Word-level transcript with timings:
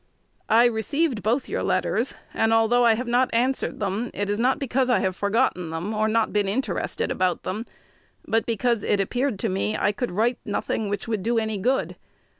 I 0.49 0.65
received 0.65 1.21
both 1.21 1.47
your 1.47 1.61
letters; 1.61 2.15
and, 2.33 2.51
although 2.51 2.83
I 2.83 2.95
have 2.95 3.05
not 3.05 3.29
answered 3.31 3.79
them, 3.79 4.09
it 4.15 4.31
is 4.31 4.39
not 4.39 4.57
because 4.57 4.89
I 4.89 4.97
have 4.97 5.15
forgotten 5.15 5.69
them, 5.69 5.93
or 5.93 6.07
not 6.07 6.33
been 6.33 6.47
interested 6.49 7.11
about 7.11 7.43
them, 7.43 7.67
but 8.27 8.47
because 8.47 8.81
it 8.81 8.99
appeared 8.99 9.37
to 9.37 9.47
me 9.47 9.77
I 9.77 9.91
could 9.91 10.09
write 10.09 10.39
nothing 10.43 10.89
which 10.89 11.05
could 11.05 11.21
do 11.21 11.37
any 11.37 11.59
good. 11.59 11.97